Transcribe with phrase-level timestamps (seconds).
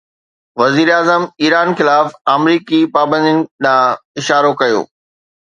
[0.59, 4.81] وزيراعظم ايران خلاف آمريڪي پابندين ڏانهن اشارو ڪيو